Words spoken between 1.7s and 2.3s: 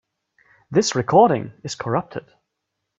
corrupted.